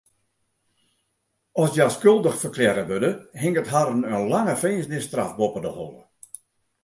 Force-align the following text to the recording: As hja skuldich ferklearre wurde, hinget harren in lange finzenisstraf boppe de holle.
As 1.63 1.71
hja 1.75 1.85
skuldich 1.95 2.39
ferklearre 2.43 2.83
wurde, 2.91 3.11
hinget 3.43 3.71
harren 3.73 4.07
in 4.15 4.25
lange 4.33 4.55
finzenisstraf 4.63 5.31
boppe 5.39 5.59
de 5.67 5.71
holle. 5.77 6.01